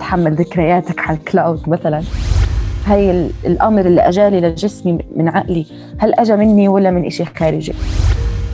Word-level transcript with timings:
تحمل 0.00 0.34
ذكرياتك 0.34 1.00
على 1.00 1.18
الكلاود 1.18 1.68
مثلا. 1.68 2.02
هي 2.86 3.10
ال- 3.10 3.30
الأمر 3.46 3.86
اللي 3.86 4.00
اجالي 4.00 4.40
لجسمي 4.40 4.98
من 5.16 5.28
عقلي. 5.28 5.66
هل 5.98 6.14
اجى 6.14 6.36
مني 6.36 6.68
ولا 6.68 6.90
من 6.90 7.06
إشي 7.06 7.24
خارجي؟ 7.24 7.72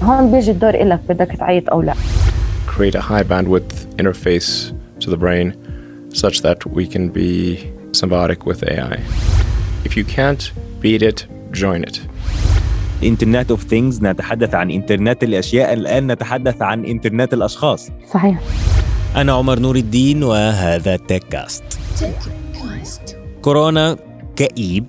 هون 0.02 0.32
بيجي 0.32 0.50
الدور 0.50 0.74
إلك 0.74 1.00
بدك 1.08 1.36
تعيط 1.38 1.70
أو 1.70 1.82
لا. 1.82 1.94
Create 2.76 2.94
a 2.94 3.02
high 3.02 3.24
bandwidth 3.32 4.02
interface 4.02 4.72
to 5.04 5.10
the 5.10 5.16
brain 5.16 5.52
such 6.14 6.36
that 6.42 6.58
we 6.76 6.84
can 6.94 7.08
be 7.18 7.58
symbiotic 8.00 8.40
with 8.46 8.60
AI. 8.70 8.98
If 9.88 9.92
you 9.96 10.04
can't 10.16 10.42
beat 10.82 11.02
it, 11.02 11.26
join 11.62 11.82
it. 11.90 12.00
Internet 13.04 13.50
of 13.50 13.64
Things 13.64 14.02
نتحدث 14.02 14.54
عن 14.54 14.70
انترنت 14.70 15.22
الأشياء 15.24 15.72
الآن 15.72 16.12
نتحدث 16.12 16.62
عن 16.62 16.84
انترنت 16.84 17.34
الأشخاص. 17.34 17.88
صحيح. 18.12 18.40
أنا 19.16 19.32
عمر 19.32 19.58
نور 19.58 19.76
الدين 19.76 20.22
وهذا 20.22 20.96
Tech 20.96 21.22
Cast 21.24 21.64
كورونا 23.42 23.96
كئيب 24.36 24.86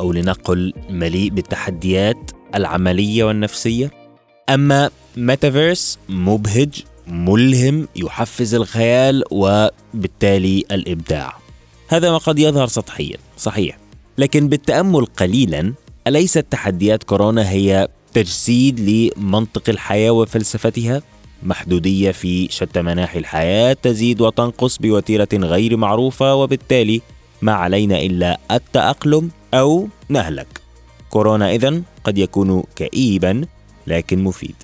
أو 0.00 0.12
لنقل 0.12 0.72
مليء 0.90 1.30
بالتحديات 1.30 2.30
العملية 2.54 3.24
والنفسية. 3.24 3.90
أما 4.48 4.90
ميتافيرس 5.16 5.98
مبهج 6.08 6.82
ملهم 7.06 7.88
يحفز 7.96 8.54
الخيال 8.54 9.24
وبالتالي 9.30 10.64
الإبداع. 10.72 11.38
هذا 11.88 12.10
ما 12.10 12.18
قد 12.18 12.38
يظهر 12.38 12.66
سطحيا 12.66 13.16
صحيح. 13.38 13.78
لكن 14.18 14.48
بالتأمل 14.48 15.06
قليلا 15.06 15.74
أليست 16.06 16.46
تحديات 16.50 17.04
كورونا 17.04 17.50
هي 17.50 17.88
تجسيد 18.14 18.80
لمنطق 18.80 19.62
الحياة 19.68 20.10
وفلسفتها؟ 20.10 21.02
محدودية 21.42 22.10
في 22.10 22.48
شتى 22.50 22.82
مناحي 22.82 23.18
الحياة 23.18 23.72
تزيد 23.72 24.20
وتنقص 24.20 24.78
بوتيرة 24.78 25.28
غير 25.34 25.76
معروفة 25.76 26.34
وبالتالي 26.34 27.00
ما 27.42 27.52
علينا 27.52 28.02
إلا 28.02 28.38
التأقلم 28.50 29.30
أو 29.54 29.88
نهلك. 30.08 30.46
كورونا 31.10 31.54
إذن 31.54 31.82
قد 32.04 32.18
يكون 32.18 32.62
كئيبا 32.76 33.44
لكن 33.86 34.24
مفيد. 34.24 34.54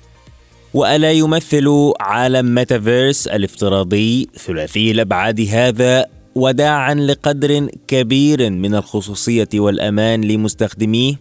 وألا 0.73 1.11
يمثل 1.11 1.93
عالم 1.99 2.55
ميتافيرس 2.55 3.27
الافتراضي 3.27 4.29
ثلاثي 4.35 4.91
الأبعاد 4.91 5.41
هذا 5.41 6.05
وداعا 6.35 6.93
لقدر 6.93 7.67
كبير 7.87 8.49
من 8.49 8.75
الخصوصية 8.75 9.49
والأمان 9.53 10.21
لمستخدميه. 10.21 11.19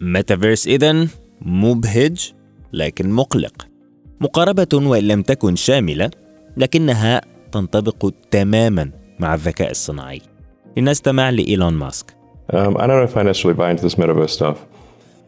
ميتافيرس 0.00 0.66
إذن 0.66 1.08
مبهج 1.40 2.32
لكن 2.72 3.10
مقلق. 3.10 3.71
مقاربة 4.22 4.68
وإن 4.72 5.04
لم 5.04 5.22
تكن 5.22 5.56
شاملة 5.56 6.10
لكنها 6.56 7.20
تنطبق 7.52 8.10
تماما 8.30 8.90
مع 9.18 9.34
الذكاء 9.34 9.70
الصناعي. 9.70 10.22
لنستمع 10.76 11.30
لإيلون 11.30 11.74
ماسك. 11.74 12.06
Um, 12.52 12.54
I 12.54 12.86
don't 12.86 12.98
know 13.00 13.08
if 13.10 13.16
I 13.16 13.22
necessarily 13.22 13.58
buy 13.58 13.70
into 13.70 13.82
this 13.82 13.94
metaverse 13.94 14.30
stuff, 14.30 14.56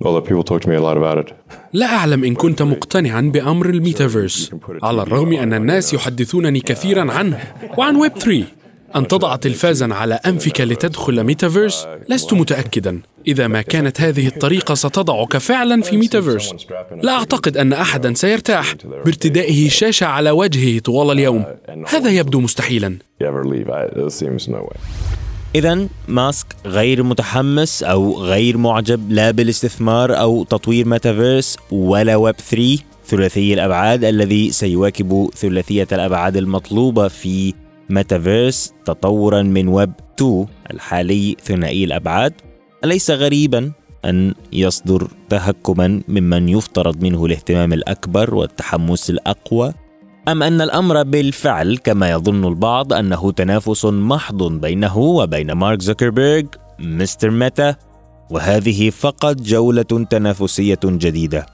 although 0.04 0.20
people 0.20 0.44
talk 0.44 0.60
to 0.62 0.68
me 0.68 0.76
a 0.76 0.80
lot 0.80 0.96
about 0.96 1.18
it. 1.18 1.34
لا 1.72 1.86
أعلم 1.86 2.24
إن 2.24 2.34
كنت 2.34 2.62
مقتنعا 2.62 3.20
بأمر 3.20 3.70
الميتافيرس. 3.70 4.50
على 4.82 5.02
الرغم 5.02 5.32
أن 5.32 5.54
الناس 5.54 5.94
يحدثونني 5.94 6.60
كثيرا 6.60 7.12
عنه 7.12 7.38
وعن 7.78 7.96
ويب 7.96 8.12
3 8.18 8.44
أن 8.96 9.08
تضع 9.08 9.36
تلفازا 9.36 9.94
على 9.94 10.14
أنفك 10.14 10.60
لتدخل 10.60 11.24
ميتافيرس 11.24 11.86
لست 12.08 12.32
متأكدا. 12.32 13.00
إذا 13.26 13.46
ما 13.46 13.62
كانت 13.62 14.00
هذه 14.00 14.26
الطريقة 14.26 14.74
ستضعك 14.74 15.38
فعلا 15.38 15.82
في 15.82 15.96
ميتافيرس. 15.96 16.54
لا 17.02 17.12
أعتقد 17.12 17.56
أن 17.56 17.72
أحدا 17.72 18.14
سيرتاح. 18.14 18.74
بارتدائه 19.04 19.68
شاشة 19.68 20.06
على 20.06 20.30
وجهه 20.30 20.78
طوال 20.78 21.10
اليوم. 21.10 21.44
هذا 21.88 22.10
يبدو 22.10 22.40
مستحيلا. 22.40 22.98
إذا 25.54 25.88
ماسك 26.08 26.46
غير 26.66 27.02
متحمس 27.02 27.82
أو 27.82 28.22
غير 28.22 28.56
معجب 28.56 29.12
لا 29.12 29.30
بالاستثمار 29.30 30.20
أو 30.20 30.44
تطوير 30.44 30.88
ميتافيرس 30.88 31.56
ولا 31.70 32.16
ويب 32.16 32.34
3 32.36 32.78
ثلاثي 33.06 33.54
الأبعاد 33.54 34.04
الذي 34.04 34.50
سيواكب 34.50 35.30
ثلاثية 35.36 35.88
الأبعاد 35.92 36.36
المطلوبة 36.36 37.08
في 37.08 37.54
ميتافيرس 37.90 38.72
تطورا 38.84 39.42
من 39.42 39.68
ويب 39.68 39.92
2 40.18 40.46
الحالي 40.70 41.36
ثنائي 41.42 41.84
الأبعاد. 41.84 42.32
أليس 42.84 43.10
غريبا 43.10 43.72
أن 44.04 44.34
يصدر 44.52 45.08
تهكما 45.28 46.02
ممن 46.08 46.48
يفترض 46.48 47.02
منه 47.02 47.24
الاهتمام 47.26 47.72
الأكبر 47.72 48.34
والتحمس 48.34 49.10
الأقوى؟ 49.10 49.72
أم 50.28 50.42
أن 50.42 50.60
الأمر 50.60 51.02
بالفعل 51.02 51.76
كما 51.76 52.10
يظن 52.10 52.44
البعض 52.44 52.92
أنه 52.92 53.32
تنافس 53.32 53.84
محض 53.84 54.42
بينه 54.52 54.98
وبين 54.98 55.52
مارك 55.52 55.82
زوكربيرج 55.82 56.46
مستر 56.78 57.30
ميتا؟ 57.30 57.76
وهذه 58.30 58.90
فقط 58.90 59.36
جولة 59.36 60.06
تنافسية 60.10 60.80
جديدة. 60.84 61.46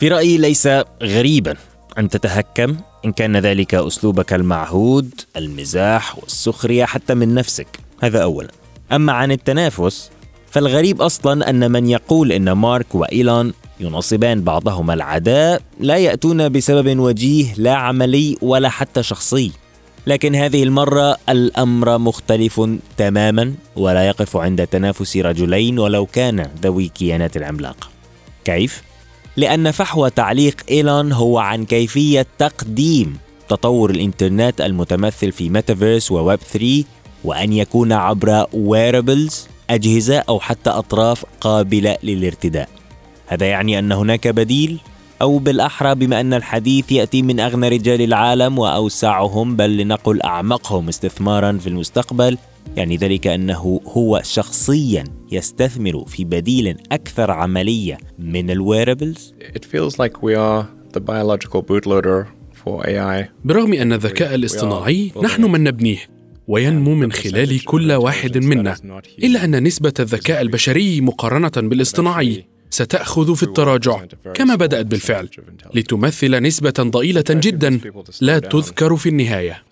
في 0.00 0.08
رأيي 0.08 0.38
ليس 0.38 0.68
غريبا 1.02 1.54
أن 1.98 2.08
تتهكم 2.08 2.76
إن 3.04 3.12
كان 3.12 3.36
ذلك 3.36 3.74
أسلوبك 3.74 4.32
المعهود 4.32 5.10
المزاح 5.36 6.18
والسخرية 6.18 6.84
حتى 6.84 7.14
من 7.14 7.34
نفسك. 7.34 7.80
هذا 8.02 8.22
أولا. 8.22 8.48
أما 8.92 9.12
عن 9.12 9.32
التنافس 9.32 10.10
فالغريب 10.50 11.02
أصلا 11.02 11.50
أن 11.50 11.70
من 11.70 11.86
يقول 11.86 12.32
إن 12.32 12.52
مارك 12.52 12.94
وإيلون 12.94 13.52
ينصبان 13.80 14.42
بعضهما 14.42 14.94
العداء 14.94 15.62
لا 15.80 15.96
يأتون 15.96 16.48
بسبب 16.48 16.98
وجيه 16.98 17.54
لا 17.56 17.74
عملي 17.74 18.36
ولا 18.42 18.68
حتى 18.68 19.02
شخصي 19.02 19.52
لكن 20.06 20.34
هذه 20.34 20.62
المرة 20.62 21.16
الأمر 21.28 21.98
مختلف 21.98 22.60
تماما 22.96 23.54
ولا 23.76 24.06
يقف 24.06 24.36
عند 24.36 24.66
تنافس 24.66 25.16
رجلين 25.16 25.78
ولو 25.78 26.06
كان 26.06 26.48
ذوي 26.62 26.88
كيانات 26.88 27.36
العملاقة 27.36 27.88
كيف؟ 28.44 28.82
لأن 29.36 29.70
فحوى 29.70 30.10
تعليق 30.10 30.56
إيلون 30.70 31.12
هو 31.12 31.38
عن 31.38 31.64
كيفية 31.64 32.26
تقديم 32.38 33.16
تطور 33.48 33.90
الإنترنت 33.90 34.60
المتمثل 34.60 35.32
في 35.32 35.48
ميتافيرس 35.48 36.12
وويب 36.12 36.38
3 36.38 36.84
وأن 37.24 37.52
يكون 37.52 37.92
عبر 37.92 38.46
wearables 38.52 39.47
أجهزة 39.70 40.18
أو 40.18 40.40
حتى 40.40 40.70
أطراف 40.70 41.24
قابلة 41.40 41.96
للارتداء. 42.02 42.68
هذا 43.26 43.46
يعني 43.46 43.78
أن 43.78 43.92
هناك 43.92 44.28
بديل 44.28 44.78
أو 45.22 45.38
بالأحرى 45.38 45.94
بما 45.94 46.20
أن 46.20 46.34
الحديث 46.34 46.92
يأتي 46.92 47.22
من 47.22 47.40
أغنى 47.40 47.68
رجال 47.68 48.02
العالم 48.02 48.58
وأوسعهم 48.58 49.56
بل 49.56 49.76
لنقل 49.76 50.22
أعمقهم 50.22 50.88
استثمارا 50.88 51.52
في 51.52 51.66
المستقبل. 51.66 52.38
يعني 52.76 52.96
ذلك 52.96 53.26
أنه 53.26 53.80
هو 53.86 54.20
شخصيا 54.24 55.04
يستثمر 55.32 56.04
في 56.06 56.24
بديل 56.24 56.76
أكثر 56.92 57.30
عملية 57.30 57.98
من 58.18 58.50
الويربلز 58.50 59.34
It 59.40 59.64
feels 59.64 59.98
like 59.98 60.22
we 60.22 60.34
are 60.34 60.66
the 60.92 61.00
biological 61.00 61.62
bootloader 61.62 62.26
for 62.64 62.86
AI. 62.86 63.28
برغم 63.44 63.72
أن 63.72 63.92
الذكاء 63.92 64.34
الاصطناعي 64.34 65.12
نحن 65.22 65.44
من 65.44 65.64
نبنيه. 65.64 66.17
وينمو 66.48 66.94
من 66.94 67.12
خلال 67.12 67.64
كل 67.64 67.92
واحد 67.92 68.38
منا. 68.38 68.76
إلا 69.24 69.44
أن 69.44 69.62
نسبة 69.62 69.92
الذكاء 70.00 70.40
البشري 70.40 71.00
مقارنة 71.00 71.68
بالاصطناعي 71.68 72.44
ستأخذ 72.70 73.36
في 73.36 73.42
التراجع 73.42 74.04
كما 74.34 74.54
بدأت 74.54 74.86
بالفعل 74.86 75.28
لتمثل 75.74 76.42
نسبة 76.42 76.74
ضئيلة 76.80 77.24
جدا 77.30 77.80
لا 78.20 78.38
تذكر 78.38 78.96
في 78.96 79.08
النهاية. 79.08 79.62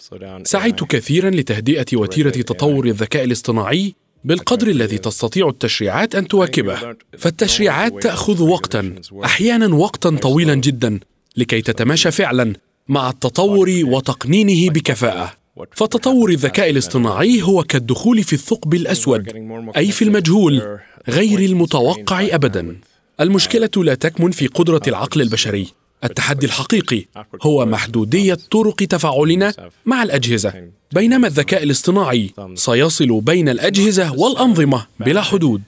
سعيت 0.43 0.84
كثيرا 0.84 1.31
لتهدئة 1.31 1.87
وتيرة 1.96 2.31
تطور 2.31 2.87
الذكاء 2.87 3.25
الاصطناعي 3.25 3.94
بالقدر 4.25 4.69
الذي 4.69 4.99
تستطيع 4.99 5.49
التشريعات 5.49 6.14
أن 6.14 6.29
تواكبه. 6.29 6.96
فالتشريعات 7.19 8.02
تأخذ 8.02 8.43
وقتا 8.43 8.94
أحيانا 9.25 9.75
وقتا 9.75 10.11
طويلا 10.11 10.55
جدا 10.55 11.00
لكي 11.37 11.62
تتماشى 11.62 12.11
فعلا 12.11 12.52
مع 12.88 13.11
التطور 13.11 13.81
وتقنينه 13.84 14.70
بكفاءة. 14.70 15.45
فتطور 15.73 16.31
الذكاء 16.31 16.70
الاصطناعي 16.70 17.43
هو 17.43 17.62
كالدخول 17.62 18.23
في 18.23 18.32
الثقب 18.32 18.75
الأسود 18.75 19.29
أي 19.76 19.91
في 19.93 20.03
المجهول 20.03 20.79
غير 21.08 21.38
المتوقع 21.38 22.26
ابدا. 22.31 22.76
المشكلة 23.20 23.70
لا 23.76 23.94
تكمن 23.94 24.31
في 24.31 24.47
قدرة 24.47 24.82
العقل 24.88 25.20
البشري. 25.20 25.67
التحدي 26.05 26.47
الحقيقي 26.47 27.05
هو 27.43 27.67
محدودية 27.67 28.38
طرق 28.50 28.76
تفاعلنا 28.76 29.53
مع 29.87 30.03
الأجهزة. 30.03 30.70
بينما 30.93 31.26
الذكاء 31.29 31.62
الاصطناعي 31.62 32.31
سيصل 32.55 33.20
بين 33.20 33.49
الأجهزة 33.49 34.12
والأنظمة 34.12 34.87
بلا 35.00 35.23
حدود. 35.23 35.62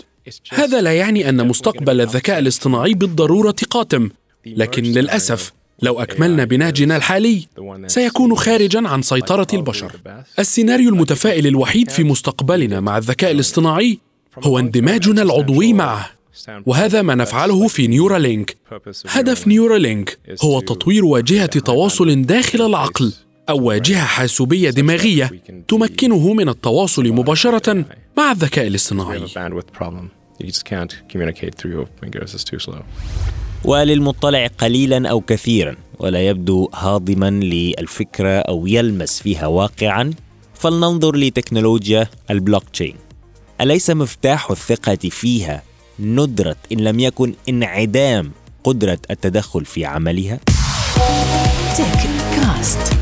هذا 0.50 0.80
لا 0.80 0.92
يعني 0.92 1.28
أن 1.28 1.48
مستقبل 1.48 2.00
الذكاء 2.00 2.38
الاصطناعي 2.38 2.94
بالضرورة 2.94 3.56
قاتم 3.70 4.10
لكن 4.46 4.82
للأسف 4.82 5.52
لو 5.82 6.00
أكملنا 6.00 6.44
بنهجنا 6.44 6.96
الحالي 6.96 7.46
سيكون 7.88 8.34
خارجا 8.36 8.88
عن 8.88 9.02
سيطرة 9.02 9.46
البشر. 9.54 9.92
السيناريو 10.38 10.88
المتفائل 10.90 11.46
الوحيد 11.46 11.90
في 11.90 12.04
مستقبلنا 12.04 12.80
مع 12.80 12.98
الذكاء 12.98 13.30
الاصطناعي 13.30 13.98
هو 14.44 14.58
اندماجنا 14.58 15.22
العضوي 15.22 15.72
معه 15.72 16.10
وهذا 16.66 17.02
ما 17.02 17.14
نفعله 17.14 17.68
في 17.68 17.86
نيورالينك 17.86 18.56
هدف 19.08 19.48
نيورالينك 19.48 20.18
هو 20.44 20.60
تطوير 20.60 21.04
واجهة 21.04 21.46
تواصل 21.46 22.22
داخل 22.22 22.62
العقل 22.66 23.12
أو 23.48 23.62
واجهة 23.62 24.04
حاسوبية 24.04 24.70
دماغية 24.70 25.30
تمكنه 25.68 26.32
من 26.32 26.48
التواصل 26.48 27.08
مباشرة 27.08 27.84
مع 28.16 28.32
الذكاء 28.32 28.66
الاصطناعي. 28.66 29.18
وللمطلع 33.64 34.46
قليلا 34.46 35.08
أو 35.08 35.20
كثيرا 35.20 35.76
ولا 35.98 36.26
يبدو 36.26 36.70
هاضما 36.74 37.30
للفكرة 37.30 38.38
أو 38.38 38.66
يلمس 38.66 39.22
فيها 39.22 39.46
واقعا. 39.46 40.10
فلننظر 40.54 41.16
لتكنولوجيا 41.16 42.08
البلوك 42.30 42.64
تشين 42.72 42.94
أليس 43.60 43.90
مفتاح 43.90 44.50
الثقة 44.50 45.08
فيها 45.08 45.62
ندرة 46.00 46.56
إن 46.72 46.80
لم 46.80 47.00
يكن 47.00 47.34
انعدام 47.48 48.32
قدرة 48.64 48.98
التدخل 49.10 49.64
في 49.64 49.84
عملها؟ 49.84 50.40
Tech 51.76 52.10
Cast 52.36 52.97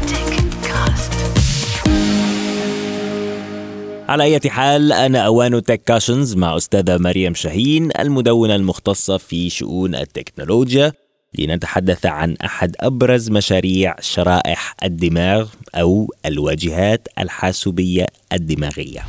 على 4.08 4.22
أي 4.24 4.40
حال 4.50 4.92
آن 4.92 5.18
أوان 5.18 5.62
تك 5.62 5.82
كاشنز 5.82 6.36
مع 6.36 6.56
أستاذة 6.56 6.98
مريم 6.98 7.34
شاهين 7.34 7.90
المدونة 7.98 8.54
المختصة 8.54 9.16
في 9.16 9.50
شؤون 9.50 9.94
التكنولوجيا 9.94 10.92
لنتحدث 11.38 12.06
عن 12.06 12.36
أحد 12.44 12.76
أبرز 12.80 13.30
مشاريع 13.30 13.94
شرائح 14.00 14.74
الدماغ 14.84 15.48
أو 15.74 16.14
الواجهات 16.26 17.08
الحاسوبية 17.18 18.06
الدماغية. 18.32 19.02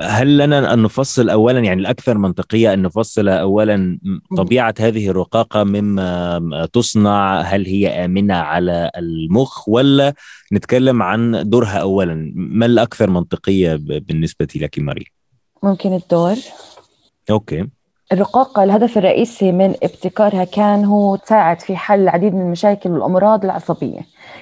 هل 0.00 0.38
لنا 0.38 0.74
أن 0.74 0.82
نفصل 0.82 1.30
أولا 1.30 1.60
يعني 1.60 1.80
الأكثر 1.80 2.18
منطقية 2.18 2.72
أن 2.72 2.82
نفصل 2.82 3.28
أولا 3.28 3.98
طبيعة 4.36 4.74
هذه 4.80 5.08
الرقاقة 5.08 5.64
مما 5.64 6.68
تصنع؟ 6.72 7.40
هل 7.40 7.66
هي 7.66 8.04
آمنة 8.04 8.34
على 8.34 8.90
المخ؟ 8.96 9.68
ولا 9.68 10.14
نتكلم 10.52 11.02
عن 11.02 11.48
دورها 11.48 11.78
أولا؟ 11.78 12.32
ما 12.34 12.66
الأكثر 12.66 13.10
منطقية 13.10 13.74
بالنسبة 13.80 14.48
لك 14.56 14.78
مريم 14.78 15.06
ممكن 15.62 15.92
الدور. 15.94 16.36
أوكي. 17.30 17.68
الرقاقة 18.12 18.64
الهدف 18.64 18.98
الرئيسي 18.98 19.52
من 19.52 19.74
ابتكارها 19.82 20.44
كان 20.44 20.84
هو 20.84 21.16
تساعد 21.16 21.60
في 21.60 21.76
حل 21.76 22.00
العديد 22.00 22.34
من 22.34 22.40
المشاكل 22.40 22.90
والأمراض 22.90 23.44
العصبية. 23.44 24.00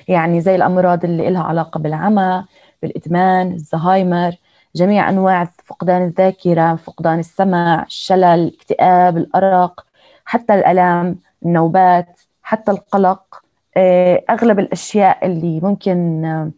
يعني 0.08 0.40
زي 0.40 0.56
الأمراض 0.56 1.04
اللي 1.04 1.30
لها 1.30 1.42
علاقة 1.42 1.80
بالعمى 1.80 2.44
بالإدمان 2.82 3.52
الزهايمر. 3.52 4.32
جميع 4.76 5.08
أنواع 5.08 5.44
فقدان 5.64 6.02
الذاكرة 6.02 6.74
فقدان 6.76 7.18
السمع 7.18 7.82
الشلل 7.82 8.24
الاكتئاب 8.24 9.16
الأرق 9.16 9.84
حتى 10.24 10.54
الألام 10.54 11.16
النوبات 11.46 12.20
حتى 12.42 12.70
القلق. 12.70 13.42
آه، 13.76 14.24
أغلب 14.30 14.58
الأشياء 14.58 15.26
اللي 15.26 15.60
ممكن 15.60 16.24
آه، 16.24 16.50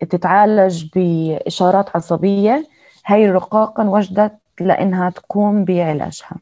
تتعالج 0.00 0.84
بإشارات 0.94 1.96
عصبية 1.96 2.66
هاي 3.06 3.26
الرقاقة 3.26 3.82
انوجدت 3.82 4.38
لأنها 4.60 5.10
تقوم 5.10 5.64
بعلاجها. 5.64 6.36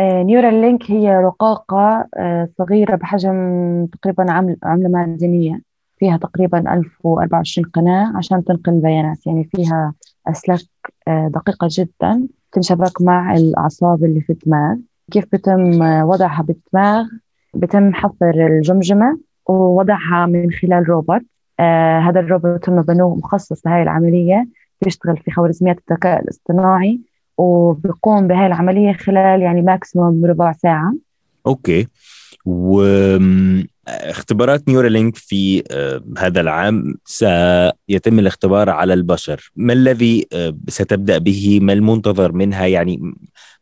نيورال 0.00 0.54
لينك 0.54 0.90
هي 0.90 1.16
رقاقة 1.16 2.08
آه، 2.16 2.48
صغيرة 2.58 2.96
بحجم 2.96 3.86
تقريبا 3.86 4.32
عملة 4.62 4.88
معدنية 4.88 5.60
فيها 5.98 6.16
تقريبا 6.16 6.58
1024 6.58 7.66
قناة 7.66 8.12
عشان 8.16 8.44
تنقل 8.44 8.72
البيانات. 8.72 9.26
يعني 9.26 9.50
فيها 9.56 9.94
أسلاك 10.28 10.60
آه، 11.08 11.30
دقيقة 11.34 11.68
جدا. 11.70 12.28
تنشبك 12.52 13.02
مع 13.02 13.36
الأعصاب 13.36 14.04
اللي 14.04 14.20
في 14.20 14.32
الدماغ. 14.32 14.76
كيف 15.10 15.24
بتم 15.32 15.82
وضعها 15.82 16.42
بالدماغ؟ 16.42 17.06
بتم 17.54 17.94
حفر 17.94 18.46
الجمجمة 18.46 19.18
ووضعها 19.46 20.26
من 20.26 20.52
خلال 20.52 20.88
روبوت. 20.88 21.22
آه 21.60 21.98
هذا 21.98 22.20
الروبوت 22.20 22.64
تم 22.64 22.82
بنوه 22.82 23.14
مخصص 23.14 23.66
لهي 23.66 23.82
العملية. 23.82 24.48
بيشتغل 24.82 25.16
في 25.16 25.30
خوارزميات 25.30 25.78
الذكاء 25.90 26.22
الاصطناعي 26.22 27.00
وبيقوم 27.38 28.28
بهاي 28.28 28.46
العملية 28.46 28.92
خلال 28.92 29.42
يعني 29.42 29.62
maximum 29.62 30.24
ربع 30.24 30.52
ساعة. 30.52 30.94
okay. 31.46 31.86
و 32.46 32.82
اختبارات 33.88 34.68
نيورالينك 34.68 35.16
في 35.16 35.62
آه، 35.70 36.02
هذا 36.18 36.40
العام 36.40 36.94
سيتم 37.04 38.18
الاختبار 38.18 38.70
على 38.70 38.94
البشر. 38.94 39.52
ما 39.56 39.72
الذي 39.72 40.26
آه، 40.32 40.54
ستبدأ 40.68 41.18
به؟ 41.18 41.58
ما 41.62 41.72
المنتظر 41.72 42.32
منها؟ 42.32 42.66
يعني 42.66 43.14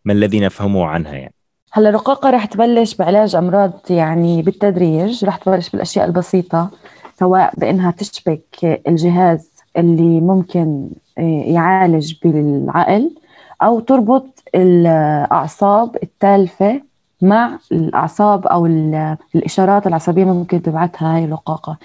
ما 0.05 0.13
الذي 0.13 0.41
نفهمه 0.41 0.87
عنها 0.87 1.13
يعني؟ 1.13 1.35
هلا 1.73 1.89
الرقاقة 1.89 2.31
رح 2.31 2.45
تبلش 2.45 2.95
بعلاج 2.95 3.37
أمراض 3.37 3.73
يعني 3.91 4.43
بالتدريج 4.43 5.25
رح 5.25 5.37
تبلش 5.37 5.69
بالأشياء 5.71 6.07
البسيطة 6.07 6.71
سواء 7.19 7.53
بأنها 7.59 7.91
تشبك 7.91 8.81
الجهاز 8.89 9.51
اللي 9.77 10.21
ممكن 10.21 10.91
آه، 11.19 11.45
يعالج 11.47 12.15
بالعقل 12.23 13.11
أو 13.63 13.81
تربط 13.81 14.43
الأعصاب 14.55 15.97
التالفة 16.03 16.83
مع 17.23 17.59
الأعصاب 17.73 18.47
أو 18.47 18.67
الإشارات 19.35 19.87
العصبية 19.87 20.25
ممكن 20.25 20.63
تبعتها 20.63 21.17
هاي 21.17 21.25
الرقاقه 21.25 21.77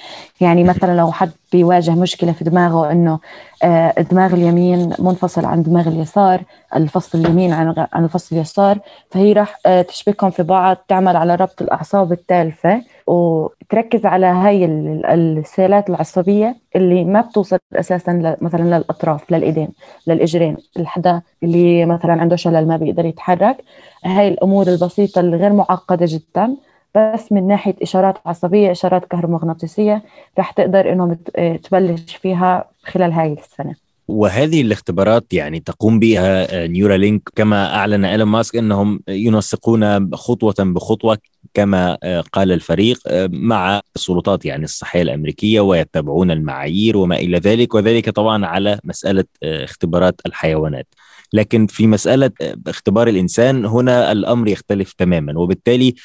يعني 0.41 0.63
مثلا 0.63 0.97
لو 0.97 1.11
حد 1.11 1.31
بيواجه 1.51 1.91
مشكلة 1.91 2.31
في 2.31 2.43
دماغه 2.43 2.91
إنه 2.91 3.19
آه، 3.63 3.93
الدماغ 3.97 4.33
اليمين 4.33 4.93
منفصل 4.99 5.45
عن 5.45 5.63
دماغ 5.63 5.87
اليسار 5.87 6.44
الفصل 6.75 7.18
اليمين 7.19 7.54
عن 7.54 7.87
عن 7.94 8.04
الفصل 8.04 8.35
اليسار 8.35 8.80
فهي 9.11 9.33
راح 9.33 9.59
آه، 9.65 9.81
تشبكهم 9.81 10.30
في 10.30 10.44
بعض 10.44 10.77
تعمل 10.87 11.15
على 11.15 11.35
ربط 11.35 11.61
الأعصاب 11.61 12.11
التالفة. 12.11 12.81
وتركز 13.07 14.06
على 14.06 14.26
هاي 14.26 14.66
السيلات 14.66 15.90
العصبية 15.90 16.56
اللي 16.76 17.04
ما 17.04 17.21
بتوصل 17.21 17.57
أساسا 17.74 18.38
مثلا 18.42 18.78
للأطراف 18.78 19.31
للإيدين 19.31 19.69
للإجرين 20.07 20.57
الحدا 20.80 21.21
اللي 21.44 21.85
مثلا 21.85 22.12
عنده 22.21 22.35
شلل 22.35 22.68
ما 22.68 22.78
بيقدر 22.78 23.06
يتحرك. 23.06 23.57
هاي 24.06 24.28
الأمور 24.28 24.68
البسيطة 24.68 25.19
الغير 25.19 25.54
معقدة 25.54 26.06
جدا 26.09 26.57
بس 26.95 27.31
من 27.31 27.47
ناحية 27.47 27.76
إشارات 27.81 28.18
عصبية 28.26 28.71
إشارات 28.71 29.06
كهرومغناطيسية 29.06 30.02
رح 30.40 30.52
تقدر 30.52 30.92
إنه 30.94 31.18
تبلش 31.64 32.16
فيها 32.16 32.66
خلال 32.83 33.12
هاي 33.12 33.33
السنة. 33.33 33.84
وهذه 34.07 34.62
الاختبارات 34.62 35.33
يعني 35.33 35.59
تقوم 35.59 36.00
بها 36.00 36.68
نيورالينك 36.68 37.21
كما 37.35 37.76
أعلن 37.76 38.06
إيلون 38.06 38.28
ماسك 38.28 38.56
إنهم 38.56 39.00
ينسقون 39.07 40.16
خطوة 40.16 40.56
بخطوة 40.59 41.18
كما 41.54 41.97
قال 42.33 42.52
الفريق 42.52 43.00
مع 43.30 43.81
السلطات 43.95 44.45
يعني 44.45 44.64
الصحية 44.64 45.02
الأمريكية 45.02 45.59
ويتبعون 45.59 46.31
المعايير 46.31 46.97
وما 46.97 47.16
إلى 47.16 47.38
ذلك 47.38 47.74
وذلك 47.76 48.09
طبعا 48.09 48.45
على 48.45 48.80
مسألة 48.83 49.24
اختبارات 49.44 50.21
الحيوانات. 50.26 50.88
لكن 51.35 51.68
في 51.68 51.87
مسألة 51.87 52.31
اختبار 52.68 53.07
الإنسان 53.07 53.65
هنا 53.65 54.11
الأمر 54.11 54.47
يختلف 54.47 54.94
تماما 54.94 55.39
وبالتالي 55.39 55.95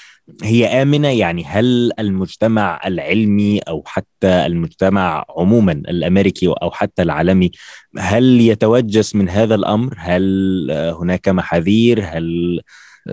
هي 0.42 0.82
آمنة 0.82 1.08
يعني 1.08 1.44
هل 1.44 1.92
المجتمع 1.98 2.80
العلمي 2.86 3.58
أو 3.58 3.82
حتى 3.86 4.46
المجتمع 4.46 5.24
عموما 5.36 5.72
الأمريكي 5.72 6.46
أو 6.48 6.70
حتى 6.70 7.02
العالمي 7.02 7.50
هل 7.98 8.40
يتوجس 8.40 9.14
من 9.14 9.28
هذا 9.28 9.54
الأمر؟ 9.54 9.94
هل 9.98 10.70
هناك 11.00 11.28
محاذير؟ 11.28 12.04
هل 12.04 12.60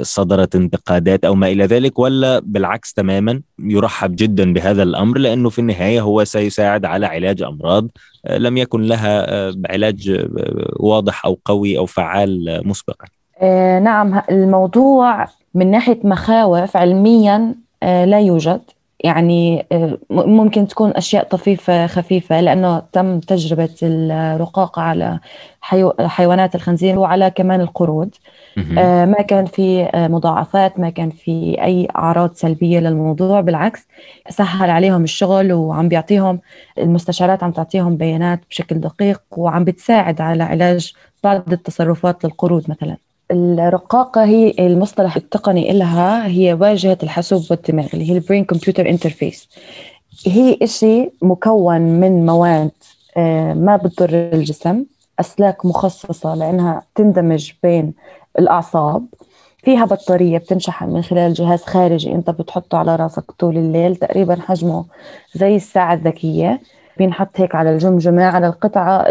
صدرت 0.01 0.55
انتقادات 0.55 1.25
أو 1.25 1.35
ما 1.35 1.47
إلى 1.47 1.65
ذلك 1.65 1.99
ولا 1.99 2.39
بالعكس 2.39 2.93
تماما 2.93 3.41
يرحب 3.59 4.15
جدا 4.15 4.53
بهذا 4.53 4.83
الأمر 4.83 5.17
لأنه 5.17 5.49
في 5.49 5.59
النهاية 5.59 6.01
هو 6.01 6.23
سيساعد 6.23 6.85
على 6.85 7.05
علاج 7.05 7.41
أمراض 7.41 7.87
لم 8.29 8.57
يكن 8.57 8.81
لها 8.81 9.51
علاج 9.69 10.27
واضح 10.79 11.25
أو 11.25 11.39
قوي 11.45 11.77
أو 11.77 11.85
فعال 11.85 12.61
مسبقا. 12.65 13.05
نعم 13.79 14.21
الموضوع 14.31 15.27
من 15.53 15.71
ناحية 15.71 15.99
مخاوف 16.03 16.77
علميا 16.77 17.55
لا 17.81 18.19
يوجد 18.19 18.61
يعني 19.07 19.65
آه، 19.71 19.97
ممكن 20.09 20.67
تكون 20.67 20.91
أشياء 20.95 21.23
طفيفة 21.23 21.87
خفيفة 21.87 22.41
لأنه 22.41 22.79
تم 22.79 23.19
تجربة 23.19 23.69
الرقاقة 23.83 24.81
على 24.81 25.19
حيوانات 25.99 26.55
الخنزير 26.55 26.99
وعلى 26.99 27.29
كمان 27.29 27.61
القرود. 27.61 28.15
آه، 28.77 29.05
ما 29.05 29.21
كان 29.21 29.45
في 29.45 29.83
آه، 29.83 30.07
مضاعفات 30.07 30.79
ما 30.79 30.89
كان 30.89 31.09
في 31.09 31.57
أي 31.63 31.87
أعراض 31.95 32.33
سلبية 32.33 32.79
للموضوع 32.79 33.41
بالعكس 33.41 33.87
سهل 34.29 34.69
عليهم 34.69 35.03
الشغل 35.03 35.53
وعم 35.53 35.87
بيعطيهم 35.89 36.39
المستشعرات 36.77 37.43
عم 37.43 37.51
تعطيهم 37.51 37.97
بيانات 37.97 38.41
بشكل 38.49 38.79
دقيق 38.79 39.21
وعم 39.31 39.63
بتساعد 39.63 40.21
على 40.21 40.43
علاج 40.43 40.93
بعض 41.23 41.51
التصرفات 41.53 42.25
للقرود 42.25 42.63
مثلا. 42.69 43.06
الرقاقة 43.31 44.23
هي 44.25 44.53
المصطلح 44.59 45.15
التقني 45.15 45.73
لها 45.73 46.27
هي 46.27 46.53
واجهة 46.53 46.97
الحاسوب 47.03 47.43
والدماغ 47.51 47.87
اللي 47.93 48.09
هي 48.11 48.13
ال 48.17 48.22
brain 48.22 48.45
computer 48.45 48.89
interface 48.89 49.49
هي 50.25 50.57
إشي 50.61 51.09
مكون 51.21 51.81
من 51.81 52.25
مواد 52.25 52.71
آه، 53.17 53.53
ما 53.53 53.75
بتضر 53.77 54.09
الجسم 54.33 54.85
أسلاك 55.19 55.65
مخصصة 55.65 56.35
لأنها 56.35 56.83
تندمج 56.95 57.51
بين 57.63 57.93
الأعصاب. 58.39 59.05
فيها 59.63 59.85
بطارية 59.85 60.37
بتنشحن 60.37 60.89
من 60.89 61.01
خلال 61.01 61.33
جهاز 61.33 61.63
خارجي 61.63 62.11
أنت 62.11 62.29
بتحطه 62.29 62.77
على 62.77 62.95
راسك 62.95 63.31
طول 63.31 63.57
الليل 63.57 63.95
تقريبا 63.95 64.35
حجمه 64.41 64.85
زي 65.35 65.55
الساعة 65.55 65.93
الذكية. 65.93 66.61
بينحط 66.97 67.39
هيك 67.41 67.55
على 67.55 67.69
الجمجمة 67.73 68.23
على 68.23 68.47
القطعة 68.47 69.05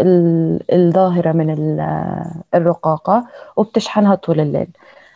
الظاهرة 0.73 1.31
من 1.31 1.79
الرقاقة 2.55 3.25
وبتشحنها 3.57 4.15
طول 4.15 4.39
الليل. 4.39 4.67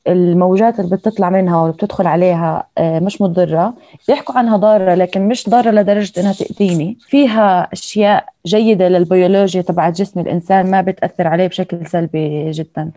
الموجات 0.08 0.80
اللي 0.80 0.96
بتطلع 0.96 1.30
منها 1.30 1.58
واللي 1.58 1.74
بتدخل 1.74 2.08
عليها 2.08 2.68
آه، 2.78 3.00
مش 3.00 3.22
مضرة. 3.22 3.74
بيحكوا 4.08 4.36
عنها 4.38 4.58
ضارة 4.58 4.96
لكن 4.96 5.28
مش 5.28 5.50
ضارة 5.50 5.72
لدرجة 5.72 6.20
إنها 6.22 6.34
تأذيني. 6.34 6.98
فيها 7.02 7.68
أشياء 7.74 8.26
جيدة 8.46 8.88
للبيولوجيا 8.90 9.62
تبع 9.62 9.90
جسم 9.90 10.20
الإنسان 10.20 10.72
ما 10.72 10.82
بتأثر 10.82 11.28
عليه 11.28 11.48
بشكل 11.48 11.88
سلبي 11.88 12.52
جدا. 12.52 12.92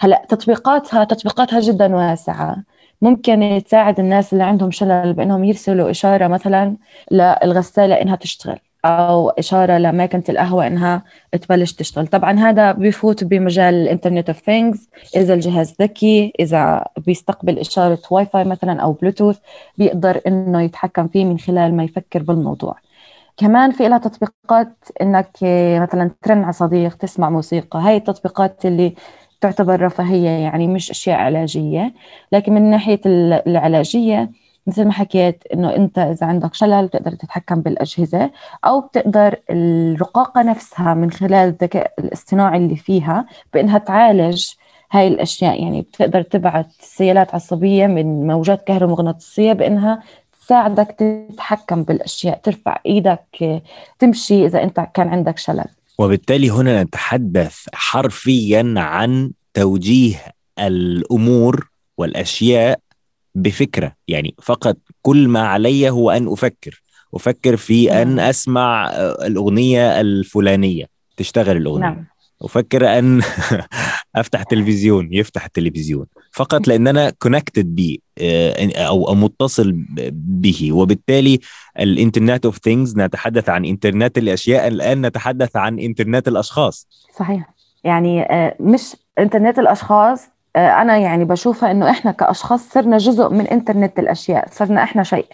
هلأ 0.00 0.22
تطبيقاتها 0.28 1.04
تطبيقاتها 1.04 1.60
جدا 1.60 1.96
واسعة. 1.96 2.56
ممكن 3.02 3.62
تساعد 3.66 4.00
الناس 4.00 4.32
اللي 4.32 4.44
عندهم 4.44 4.70
شلل 4.70 5.12
بإنهم 5.12 5.44
يرسلوا 5.44 5.90
إشارة 5.90 6.26
مثلا 6.28 6.76
للغسالة 7.10 7.94
إنها 7.94 8.16
تشتغل. 8.16 8.58
أو 8.84 9.28
إشارة 9.28 9.78
لماكينه 9.78 10.24
القهوة 10.28 10.66
إنها 10.66 11.02
تبلش 11.32 11.72
تشتغل. 11.72 12.06
طبعا 12.06 12.38
هذا 12.38 12.72
بفوت 12.72 13.24
بمجال 13.24 13.74
ال 13.74 13.80
internet 13.80 14.28
of 14.28 14.38
things 14.38 14.88
إذا 15.16 15.34
الجهاز 15.34 15.74
ذكي 15.82 16.32
إذا 16.40 16.84
بيستقبل 17.06 17.58
إشارة 17.58 17.98
واي 18.10 18.26
فاي 18.26 18.44
مثلا 18.44 18.82
أو 18.82 18.92
بلوتوث 18.92 19.38
بيقدر 19.78 20.20
إنه 20.26 20.62
يتحكم 20.62 21.08
فيه 21.08 21.24
من 21.24 21.38
خلال 21.38 21.76
ما 21.76 21.84
يفكر 21.84 22.22
بالموضوع. 22.22 22.76
كمان 23.36 23.70
في 23.70 23.88
لها 23.88 23.98
تطبيقات 23.98 24.76
إنك 25.02 25.30
مثلا 25.82 26.10
ترن 26.22 26.42
على 26.42 26.52
صديق 26.52 26.94
تسمع 26.94 27.30
موسيقى. 27.30 27.80
هاي 27.80 27.96
التطبيقات 27.96 28.66
اللي 28.66 28.94
تعتبر 29.40 29.80
رفاهية 29.80 30.28
يعني 30.28 30.66
مش 30.66 30.90
أشياء 30.90 31.18
علاجية. 31.18 31.94
لكن 32.32 32.52
من 32.52 32.70
ناحية 32.70 33.00
العلاجية 33.06 34.30
مثل 34.66 34.84
ما 34.84 34.92
حكيت 34.92 35.42
إنه 35.54 35.76
أنت 35.76 35.98
إذا 35.98 36.26
عندك 36.26 36.54
شلل 36.54 36.86
بتقدر 36.86 37.12
تتحكم 37.12 37.60
بالأجهزة 37.60 38.30
أو 38.64 38.80
بتقدر 38.80 39.36
الرقاقة 39.50 40.42
نفسها 40.42 40.94
من 40.94 41.10
خلال 41.10 41.34
الذكاء 41.34 41.92
الاصطناعي 41.98 42.58
اللي 42.58 42.76
فيها 42.76 43.26
بإنها 43.54 43.78
تعالج 43.78 44.48
هاي 44.92 45.08
الأشياء. 45.08 45.62
يعني 45.62 45.82
بتقدر 45.82 46.22
تبعت 46.22 46.66
سيالات 46.80 47.34
عصبية 47.34 47.86
من 47.86 48.26
موجات 48.26 48.66
كهرومغناطيسية 48.66 49.52
بإنها 49.52 50.02
تساعدك 50.40 50.94
تتحكم 50.98 51.82
بالأشياء 51.82 52.40
ترفع 52.42 52.78
إيدك 52.86 53.62
تمشي 53.98 54.46
إذا 54.46 54.62
أنت 54.62 54.86
كان 54.94 55.08
عندك 55.08 55.38
شلل 55.38 55.64
وبالتالي 55.98 56.50
هنا 56.50 56.82
نتحدث 56.82 57.66
حرفيا 57.72 58.74
عن 58.76 59.30
توجيه 59.54 60.16
الأمور 60.58 61.70
والأشياء 61.98 62.78
بفكرة. 63.34 63.92
يعني 64.08 64.34
فقط 64.42 64.76
كل 65.02 65.28
ما 65.28 65.46
علي 65.46 65.90
هو 65.90 66.10
أن 66.10 66.28
أفكر. 66.28 66.82
أفكر 67.14 67.56
في 67.56 68.02
أن 68.02 68.08
نعم. 68.08 68.18
أسمع 68.28 68.90
الأغنية 69.26 70.00
الفلانية. 70.00 70.86
تشتغل 71.16 71.56
الأغنية. 71.56 71.86
نعم. 71.86 72.06
أفكر 72.42 72.98
أن 72.98 73.22
أفتح 74.16 74.42
تلفزيون. 74.42 75.08
يفتح 75.12 75.44
التلفزيون 75.44 76.06
فقط 76.32 76.68
لأن 76.68 76.88
أنا 76.88 77.10
connected 77.10 77.74
بيه 77.74 77.98
أو 78.76 79.14
متصل 79.14 79.72
به. 80.12 80.72
وبالتالي 80.72 81.38
ال 81.80 81.87
internet 81.87 82.44
of 82.44 82.58
things 82.58 82.96
نتحدث 82.96 83.48
عن 83.48 83.64
انترنت 83.64 84.18
الأشياء 84.18 84.68
الآن 84.68 85.06
نتحدث 85.06 85.56
عن 85.56 85.78
انترنت 85.78 86.28
الأشخاص. 86.28 86.88
صحيح. 87.18 87.54
يعني 87.84 88.22
آه، 88.22 88.56
مش 88.60 88.96
انترنت 89.18 89.58
الأشخاص 89.58 90.20
آه، 90.24 90.28
أنا 90.56 90.98
يعني 90.98 91.24
بشوفها 91.24 91.70
إنه 91.70 91.90
إحنا 91.90 92.12
كأشخاص 92.12 92.68
صرنا 92.68 92.98
جزء 92.98 93.28
من 93.28 93.46
إنترنت 93.46 93.98
الأشياء 93.98 94.48
صرنا 94.50 94.82
إحنا 94.82 95.02
شيء. 95.02 95.26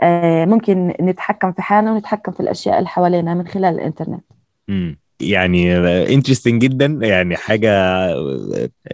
آه، 0.00 0.44
ممكن 0.44 0.94
نتحكم 1.00 1.52
في 1.52 1.62
حالنا 1.62 1.92
ونتحكم 1.92 2.32
في 2.32 2.40
الأشياء 2.40 2.78
اللي 2.78 2.88
حوالينا 2.88 3.34
من 3.34 3.46
خلال 3.46 3.74
الإنترنت. 3.74 4.24
امم 4.68 4.98
يعني 5.20 5.76
interesting 6.14 6.62
جدا 6.62 7.06
يعني 7.06 7.36
حاجة 7.36 7.70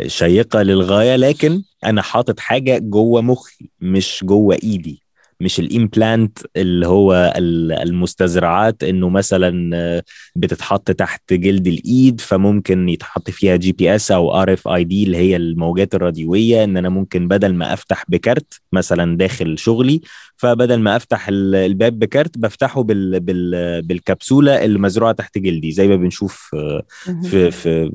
شيقة 0.06 0.62
للغاية 0.62 1.16
لكن 1.16 1.62
أنا 1.84 2.02
حاطط 2.02 2.40
حاجة 2.40 2.78
جوه 2.78 3.20
مخي 3.22 3.70
مش 3.80 4.24
جوه 4.24 4.58
إيدي. 4.62 5.02
مش 5.40 5.60
ال 5.60 5.70
implant 5.70 6.38
اللي 6.56 6.86
هو 6.86 7.32
المستزرعات 7.82 8.84
إنه 8.84 9.08
مثلا 9.08 10.02
بتتحط 10.36 10.90
تحت 10.90 11.32
جلد 11.32 11.66
الإيد 11.66 12.20
فممكن 12.20 12.88
يتحط 12.88 13.30
فيها 13.30 13.56
GPS 13.56 14.10
أو 14.10 14.42
RFID 14.42 15.04
اللي 15.04 15.16
هي 15.16 15.36
الموجات 15.36 15.94
الراديوية 15.94 16.64
إن 16.64 16.76
أنا 16.76 16.88
ممكن 16.88 17.28
بدل 17.28 17.54
ما 17.54 17.72
أفتح 17.72 18.04
ب 18.08 18.19
card 18.19 18.60
مثلا 18.72 19.16
داخل 19.16 19.58
شغلي 19.58 20.00
فبدل 20.36 20.80
ما 20.80 20.96
أفتح 20.96 21.28
الباب 21.28 21.98
ب 21.98 22.06
card 22.06 22.38
بفتحه 22.38 22.82
بال 22.82 23.20
بال 23.20 23.82
بالكبسولة 23.82 24.64
اللي 24.64 24.78
مزروعه 24.78 25.12
تحت 25.12 25.38
جلدي 25.38 25.72
زي 25.72 25.88
ما 25.88 25.96
بنشوف 25.96 26.54
في 27.22 27.50
في 27.50 27.90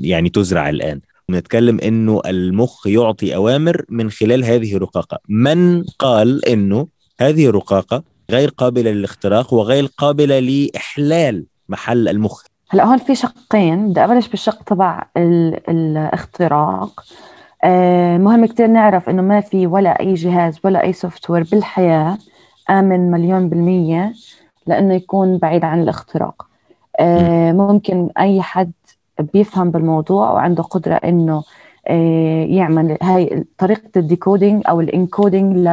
يعني 0.00 0.28
تزرع 0.28 0.68
الآن. 0.68 1.00
ونتكلم 1.28 1.78
إنه 1.80 2.20
المخ 2.26 2.86
يعطي 2.86 3.34
أوامر 3.34 3.84
من 3.88 4.10
خلال 4.10 4.44
هذه 4.44 4.76
الرقاقة. 4.76 5.18
من 5.28 5.84
قال 5.98 6.48
إنه 6.48 6.86
هذه 7.20 7.46
الرقاقة 7.46 8.02
غير 8.30 8.48
قابلة 8.48 8.90
للاختراق 8.90 9.54
وغير 9.54 9.86
قابلة 9.98 10.38
لإحلال 10.38 11.44
محل 11.68 12.08
المخ. 12.08 12.42
هلا 12.70 12.84
هون 12.84 12.98
في 12.98 13.14
شقين 13.14 13.90
بدي 13.90 14.04
أبلش 14.04 14.28
بالشق 14.28 14.62
تبع 14.62 15.02
الاختراق. 15.16 17.04
آه 17.64 18.18
مهم 18.18 18.46
كتير 18.46 18.66
نعرف 18.66 19.08
إنه 19.08 19.22
ما 19.22 19.40
في 19.40 19.66
ولا 19.66 20.00
أي 20.00 20.14
جهاز 20.14 20.58
ولا 20.64 20.82
أي 20.82 20.92
software 20.92 21.42
بالحياة 21.52 22.18
آمن 22.70 23.10
مليون 23.10 23.48
بالمية 23.48 24.12
لأنه 24.66 24.94
يكون 24.94 25.38
بعيد 25.38 25.64
عن 25.64 25.82
الاختراق. 25.82 26.46
آه 27.00 27.52
ممكن 27.52 28.08
أي 28.18 28.42
حد 28.42 28.72
بيفهم 29.20 29.70
بالموضوع 29.70 30.32
وعنده 30.32 30.62
قدرة 30.62 30.94
إنه 30.94 31.42
آه، 31.88 32.44
يعمل 32.44 32.98
هاي 33.02 33.44
طريقة 33.58 33.90
ال 33.96 34.03
decoding 34.03 34.62
أو 34.68 34.80
ال 34.80 34.90
encoding 34.90 35.68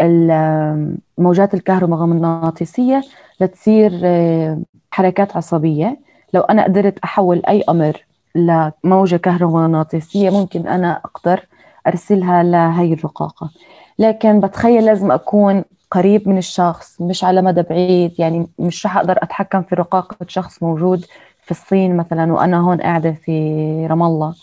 للموجات 0.00 1.54
الكهرومغناطيسية 1.54 3.02
لتصير 3.40 4.00
آه، 4.04 4.58
حركات 4.90 5.36
عصبية. 5.36 5.98
لو 6.34 6.40
أنا 6.40 6.64
قدرت 6.64 6.98
أحول 6.98 7.42
أي 7.48 7.64
أمر 7.68 8.04
لموجة 8.34 9.16
كهرومغناطيسية 9.16 10.30
ممكن 10.30 10.66
أنا 10.66 11.00
أقدر 11.04 11.46
أرسلها 11.86 12.42
لهي 12.42 12.92
الرقاقة. 12.92 13.50
لكن 13.98 14.40
بتخيل 14.40 14.84
لازم 14.84 15.10
أكون 15.12 15.64
قريب 15.90 16.28
من 16.28 16.38
الشخص 16.38 17.00
مش 17.00 17.24
على 17.24 17.42
مدى 17.42 17.62
بعيد 17.62 18.20
يعني 18.20 18.46
مش 18.58 18.86
رح 18.86 18.96
أقدر 18.96 19.18
أتحكم 19.22 19.62
في 19.62 19.74
رقاقة 19.74 20.16
شخص 20.28 20.62
موجود 20.62 21.04
في 21.48 21.54
الصين 21.54 21.96
مثلا 21.96 22.32
وأنا 22.32 22.60
هون 22.60 22.80
قاعدة 22.80 23.12
في 23.12 23.86
رام 23.90 24.02
الله. 24.02 24.34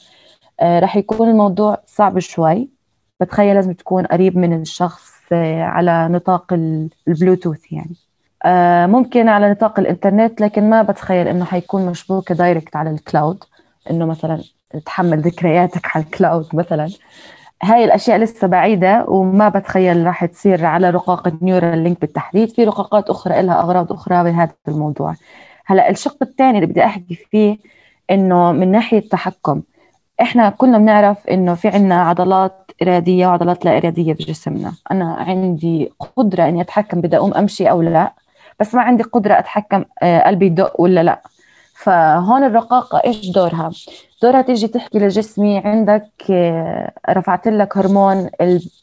آه، 0.60 0.80
رح 0.80 0.98
يكون 0.98 1.30
الموضوع 1.30 1.78
صعب 1.86 2.20
شوي. 2.20 2.70
بتخيل 3.20 3.56
لازم 3.56 3.74
تكون 3.74 4.06
قريب 4.06 4.38
من 4.38 4.62
الشخص 4.62 5.12
آه، 5.32 5.64
على 5.64 6.08
نطاق 6.12 6.54
البلوتوث 7.08 7.72
يعني. 7.72 7.96
آه، 8.46 8.86
ممكن 8.86 9.28
على 9.28 9.50
نطاق 9.52 9.80
الإنترنت 9.80 10.42
لكن 10.42 10.70
ما 10.70 10.82
بتخيل 10.82 11.28
إنه 11.28 11.46
حيكون 11.46 11.86
مشبوكه 11.86 12.36
direct 12.36 12.75
على 12.76 12.90
ال 12.90 12.97
cloud. 12.97 13.44
إنه 13.92 14.06
مثلا 14.06 14.44
تحمل 14.86 15.20
ذكرياتك 15.20 15.96
على 15.96 16.06
ال 16.06 16.12
cloud 16.12 16.48
مثلا. 16.54 16.90
هاي 17.64 17.84
الأشياء 17.84 18.18
لسه 18.18 18.48
بعيدة 18.48 19.06
وما 19.08 19.50
بتخيل 19.50 20.06
راح 20.06 20.26
تصير 20.26 20.66
على 20.66 20.90
رقاقه 20.90 21.38
Neuralink 21.42 22.02
بالتحديد. 22.02 22.50
في 22.50 22.64
رقاقات 22.64 23.10
أخرى 23.10 23.42
لها 23.42 23.62
أغراض 23.62 23.92
أخرى 23.92 24.24
بهذا 24.24 24.54
الموضوع. 24.68 25.16
هلا 25.66 25.90
الشق 25.90 26.18
الثاني 26.22 26.58
اللي 26.58 26.66
بدي 26.68 26.86
أحكي 26.86 27.16
فيه 27.16 27.58
إنه 28.12 28.52
من 28.52 28.72
ناحية 28.72 28.98
التحكم 28.98 29.62
إحنا 30.22 30.50
كلنا 30.50 30.78
بنعرف 30.78 31.28
إنه 31.28 31.54
في 31.56 31.68
عنا 31.68 32.02
عضلات 32.02 32.72
إرادية 32.82 33.28
وعضلات 33.28 33.66
لا 33.66 33.78
إرادية 33.78 34.14
في 34.14 34.24
جسمنا. 34.24 34.74
أنا 34.92 35.14
عندي 35.14 35.92
قدرة 36.16 36.44
إني 36.44 36.62
أتحكم 36.62 37.02
بدي 37.02 37.18
أقوم 37.18 37.34
أمشي 37.34 37.70
أو 37.70 37.82
لا 37.82 38.14
بس 38.60 38.76
ما 38.76 38.82
عندي 38.82 39.04
قدرة 39.04 39.40
أتحكم 39.40 39.86
آه، 40.04 40.20
قلبي 40.22 40.46
يدق 40.46 40.82
ولا 40.82 41.04
لا. 41.04 41.22
فهون 41.76 42.44
الرقاقة 42.44 43.02
إيش 43.06 43.30
دورها؟ 43.30 43.72
دورها 44.22 44.42
تيجي 44.42 44.68
تحكي 44.68 45.00
لجسمي 45.00 45.58
عندك 45.58 46.10
آه، 46.32 46.92
رفعت 47.10 47.48
لك 47.48 47.78
هرمون 47.78 48.30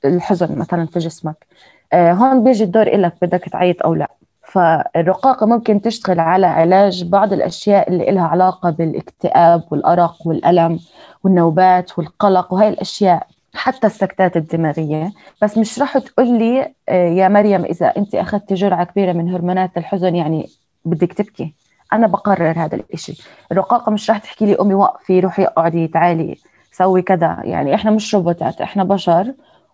الحزن 0.04 0.58
مثلا 0.58 0.86
في 0.86 0.98
جسمك 0.98 1.46
آه، 1.92 2.12
هون 2.12 2.44
بيجي 2.44 2.64
الدور 2.64 2.96
لك 2.96 3.14
بدك 3.22 3.44
تعيط 3.48 3.82
أو 3.82 3.94
لا. 3.94 4.08
فالرقاقة 4.52 5.46
ممكن 5.46 5.80
تشتغل 5.80 6.20
على 6.20 6.46
علاج 6.46 7.04
بعض 7.04 7.32
الأشياء 7.32 7.88
اللي 7.88 8.10
إلها 8.10 8.26
علاقة 8.26 8.70
بالاكتئاب 8.70 9.62
والأرق 9.70 10.16
والألم 10.26 10.80
والنوبات 11.24 11.98
والقلق 11.98 12.52
وهي 12.54 12.68
الأشياء 12.68 13.26
حتى 13.54 13.86
السكتات 13.86 14.36
الدماغية. 14.36 15.12
بس 15.42 15.58
مش 15.58 15.78
رح 15.78 15.98
تقول 15.98 16.38
لي 16.38 16.72
آه، 16.88 17.08
يا 17.08 17.28
مريم 17.28 17.64
إذا 17.64 17.86
أنت 17.86 18.14
أخذتي 18.14 18.54
جرعة 18.54 18.84
كبيرة 18.84 19.12
من 19.12 19.34
هرمونات 19.34 19.70
الحزن 19.76 20.14
يعني 20.16 20.48
بدك 20.84 21.12
تبكي. 21.12 21.54
أنا 21.92 22.06
بقرر 22.06 22.54
هذا 22.56 22.74
الإشي. 22.74 23.22
الرقاقة 23.52 23.92
مش 23.92 24.10
رح 24.10 24.18
تحكي 24.18 24.46
لي 24.46 24.56
أمي 24.60 24.74
وقفي 24.74 25.20
روحي 25.20 25.44
اقعدي 25.44 25.88
تعالي 25.88 26.36
سوي 26.72 27.02
كذا. 27.02 27.38
يعني 27.44 27.74
إحنا 27.74 27.90
مش 27.90 28.14
روبوتات 28.14 28.60
إحنا 28.60 28.84
بشر. 28.84 29.32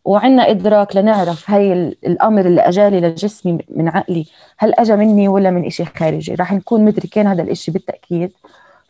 وعندنا 0.09 0.51
إدراك 0.51 0.97
لنعرف 0.97 1.51
هاي 1.51 1.73
الأمر 2.07 2.41
اللي 2.41 2.61
أجالي 2.61 3.01
لجسمي 3.01 3.59
من 3.69 3.89
عقلي. 3.89 4.27
هل 4.59 4.75
أجا 4.75 4.97
مني 4.97 5.29
ولا 5.29 5.51
من 5.51 5.67
إشي 5.67 5.85
خارجي؟ 5.85 6.35
رح 6.35 6.53
نكون 6.53 6.85
مدركين 6.85 7.27
هذا 7.27 7.43
الإشي 7.43 7.71
بالتأكيد. 7.71 8.33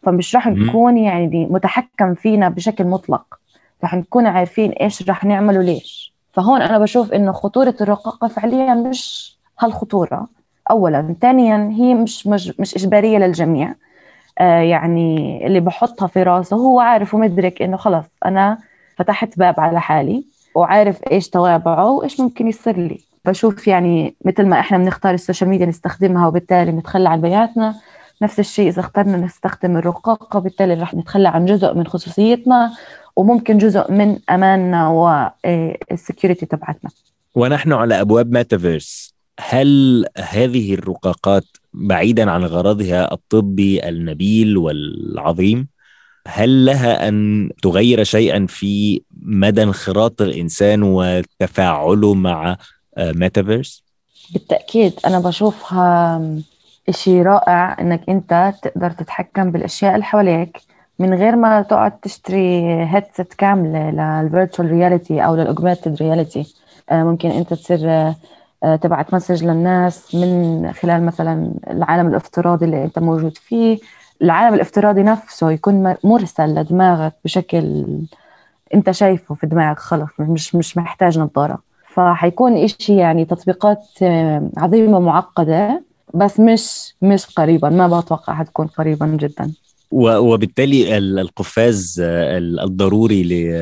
فمش 0.02 0.36
رح 0.36 0.46
نكون 0.46 0.98
يعني 0.98 1.46
متحكم 1.50 2.14
فينا 2.14 2.48
بشكل 2.48 2.84
مطلق. 2.84 3.24
رح 3.84 3.94
نكون 3.94 4.26
عارفين 4.26 4.70
إيش 4.70 5.08
رح 5.08 5.24
نعمل 5.24 5.58
وليش 5.58 6.14
فهون 6.32 6.62
أنا 6.62 6.78
بشوف 6.78 7.12
إنه 7.12 7.32
خطورة 7.32 7.74
الرقاقة 7.80 8.28
فعليا 8.28 8.74
مش 8.74 9.36
هالخطورة. 9.58 10.26
أولا. 10.70 11.14
ثانيا 11.20 11.70
هي 11.76 11.94
مش 11.94 12.26
مش, 12.26 12.60
مش 12.60 12.76
إجبارية 12.76 13.18
للجميع. 13.18 13.74
آه 14.38 14.60
يعني 14.60 15.46
اللي 15.46 15.60
بحطها 15.60 16.08
في 16.08 16.22
راسه 16.22 16.56
هو 16.56 16.80
عارف 16.80 17.14
ومدرك 17.14 17.62
إنه 17.62 17.76
خلص 17.76 18.06
أنا 18.26 18.58
فتحت 18.96 19.38
باب 19.38 19.60
على 19.60 19.80
حالي. 19.80 20.37
وعارف 20.54 21.00
إيش 21.12 21.28
توابعه 21.28 21.90
وإيش 21.90 22.20
ممكن 22.20 22.48
يصير 22.48 22.76
لي. 22.76 23.00
بشوف 23.24 23.68
يعني 23.68 24.14
مثل 24.24 24.46
ما 24.46 24.60
إحنا 24.60 24.78
بنختار 24.78 25.14
ال 25.14 25.20
social 25.20 25.50
media 25.50 25.66
نستخدمها 25.66 26.26
وبالتالي 26.26 26.72
نتخلى 26.72 27.08
عن 27.08 27.20
بياناتنا 27.20 27.74
نفس 28.22 28.40
الشيء 28.40 28.68
إذا 28.68 28.80
اخترنا 28.80 29.16
نستخدم 29.16 29.76
الرقاقه 29.76 30.38
بالتالي 30.38 30.74
رح 30.74 30.94
نتخلى 30.94 31.28
عن 31.28 31.44
جزء 31.44 31.74
من 31.74 31.86
خصوصيتنا 31.86 32.72
وممكن 33.16 33.58
جزء 33.58 33.92
من 33.92 34.18
أماننا 34.30 34.88
وال 34.88 35.20
security 35.20 36.46
تبعتنا. 36.46 36.90
ونحن 37.34 37.72
على 37.72 38.00
أبواب 38.00 38.32
ميتافيرس 38.32 39.14
هل 39.40 40.04
هذه 40.18 40.74
الرقاقات 40.74 41.44
بعيدا 41.74 42.30
عن 42.30 42.44
غرضها 42.44 43.12
الطبي 43.12 43.88
النبيل 43.88 44.56
والعظيم؟ 44.56 45.68
هل 46.30 46.64
لها 46.64 47.08
أن 47.08 47.50
تغير 47.62 48.04
شيئا 48.04 48.46
في 48.48 49.02
مدى 49.22 49.62
انخراط 49.62 50.22
الإنسان 50.22 50.82
وتفاعله 50.82 52.14
مع 52.14 52.56
ميتافيرس؟ 52.98 53.84
آه، 53.84 54.32
بالتأكيد. 54.32 54.92
أنا 55.06 55.18
بشوفها 55.18 56.20
شيء 56.90 57.22
رائع 57.22 57.76
إنك 57.80 58.00
أنت 58.08 58.52
تقدر 58.62 58.90
تتحكم 58.90 59.50
بالأشياء 59.50 59.94
اللي 59.94 60.04
حواليك 60.04 60.58
من 60.98 61.14
غير 61.14 61.36
ما 61.36 61.62
تقعد 61.62 62.00
تشتري 62.00 62.62
headset 62.84 63.34
كاملة 63.38 63.90
لل 64.22 64.33
virtual 64.33 64.70
reality 64.70 65.20
أو 65.20 65.34
لل 65.34 65.47
augmented 65.47 66.02
reality 66.02 66.54
آه، 66.90 67.02
ممكن 67.04 67.30
أنت 67.30 67.54
تصير 67.54 67.90
آه، 68.64 68.76
تبعت 68.76 69.14
message 69.14 69.44
للناس 69.44 70.14
من 70.14 70.72
خلال 70.72 71.06
مثلا 71.06 71.54
العالم 71.70 72.08
الافتراضي 72.08 72.64
اللي 72.64 72.84
أنت 72.84 72.98
موجود 72.98 73.38
فيه. 73.38 73.78
العالم 74.22 74.54
الافتراضي 74.54 75.02
نفسه 75.02 75.50
يكون 75.50 75.94
مرسل 76.04 76.54
لدماغك 76.54 77.12
بشكل 77.24 77.86
انت 78.74 78.90
شايفه 78.90 79.34
في 79.34 79.46
دماغك 79.46 79.78
خلص 79.78 80.10
مش 80.18 80.54
مش 80.54 80.76
محتاج 80.76 81.18
نظارة. 81.18 81.58
فحيكون 81.94 82.56
إشي 82.56 82.96
يعني 82.96 83.24
تطبيقات 83.24 83.84
عظيمة 84.56 85.00
معقدة 85.00 85.82
بس 86.14 86.40
مش 86.40 86.94
مش 87.02 87.26
قريبا 87.26 87.68
ما 87.68 88.00
بتوقع 88.00 88.34
حتكون 88.34 88.66
قريبا 88.66 89.06
جدا. 89.06 89.52
وبالتالي 89.90 90.98
القفاز 90.98 92.00
الضروري 92.62 93.52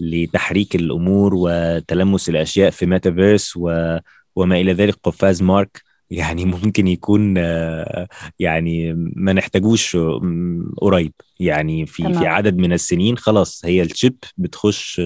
لتحريك 0.00 0.74
الأمور 0.76 1.32
وتلمس 1.36 2.28
الأشياء 2.28 2.70
في 2.70 2.86
ميتافيرس 2.86 3.56
وما 4.36 4.60
إلى 4.60 4.72
ذلك 4.72 4.96
قفاز 5.04 5.42
مارك. 5.42 5.82
يعني 6.10 6.44
ممكن 6.44 6.88
يكون 6.88 7.36
يعني 8.38 8.92
ما 9.16 9.32
نحتاجوش 9.32 9.96
قريب. 10.76 11.12
يعني 11.40 11.86
في 11.86 12.02
تمام. 12.02 12.18
في 12.18 12.26
عدد 12.26 12.56
من 12.56 12.72
السنين 12.72 13.16
خلاص 13.18 13.64
هي 13.64 13.82
ال 13.82 13.89
chip 13.89 14.16
بتخش 14.38 15.00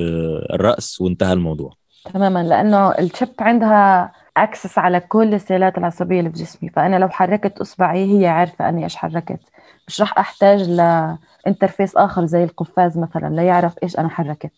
الرأس 0.54 1.00
وانتهى 1.00 1.32
الموضوع. 1.32 1.72
تماما 2.14 2.42
لأنه 2.42 2.90
ال 2.90 2.98
chip 2.98 3.28
عندها 3.38 4.12
access 4.37 4.78
على 4.78 5.00
كل 5.00 5.34
السيالات 5.34 5.78
العصبية 5.78 6.18
اللي 6.18 6.30
في 6.30 6.38
جسمي. 6.38 6.70
فأنا 6.70 6.96
لو 6.98 7.08
حركت 7.08 7.58
إصبعي 7.58 8.18
هي 8.18 8.26
عارفة 8.26 8.68
أني 8.68 8.84
إيش 8.84 8.96
حركت. 8.96 9.40
مش 9.88 10.00
راح 10.00 10.18
أحتاج 10.18 10.70
ل 10.70 10.83
interface 10.83 11.96
آخر 11.96 12.26
زي 12.26 12.44
القفاز 12.44 12.98
مثلا 12.98 13.34
ليعرف 13.36 13.74
إيش 13.82 13.98
أنا 13.98 14.08
حركت. 14.08 14.50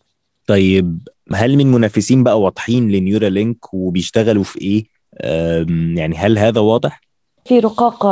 طيب 0.46 1.08
هل 1.34 1.56
من 1.56 1.72
منافسين 1.72 2.24
بقى 2.24 2.40
واضحين 2.40 2.88
ل 2.90 3.28
Neuralink 3.28 3.74
وبيشتغلوا 3.74 4.44
في 4.44 4.60
إيه؟ 4.60 4.95
يعني 5.96 6.16
هل 6.16 6.38
هذا 6.38 6.60
واضح؟ 6.60 7.00
في 7.44 7.58
رقاقة 7.58 8.08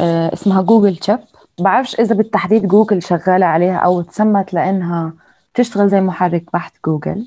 آه، 0.00 0.32
اسمها 0.32 0.62
Google 0.62 0.96
Chip 0.96 1.18
بعرفش 1.60 2.00
إذا 2.00 2.14
بالتحديد 2.14 2.66
جوجل 2.66 3.02
شغالة 3.02 3.46
عليها 3.46 3.76
أو 3.76 4.02
تسمت 4.02 4.54
لأنها 4.54 5.12
تشتغل 5.54 5.88
زي 5.88 6.00
محرك 6.00 6.44
بحث 6.52 6.72
جوجل. 6.86 7.24